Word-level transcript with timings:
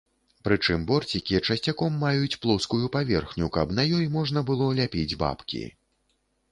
Прычым, 0.47 0.85
борцікі 0.91 1.41
часцяком 1.47 1.99
маюць 2.05 2.39
плоскую 2.47 2.85
паверхню, 2.99 3.51
каб 3.59 3.67
на 3.81 3.87
ёй 4.01 4.05
можна 4.19 4.39
было 4.51 4.75
ляпіць 4.83 5.17
бабкі. 5.23 5.63